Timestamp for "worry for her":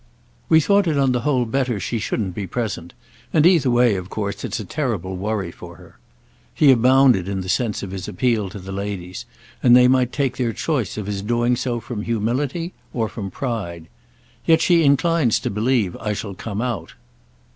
5.15-5.99